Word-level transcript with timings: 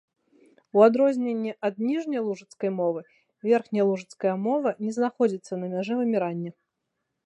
У 0.77 0.83
адрозненні 0.85 1.51
ад 1.69 1.75
ніжнялужыцкай 1.89 2.73
мовы 2.79 3.05
верхнялужыцкая 3.51 4.35
мова 4.49 4.69
не 4.85 4.91
знаходзіцца 5.01 5.53
на 5.65 5.75
мяжы 5.77 5.93
вымірання. 6.05 6.51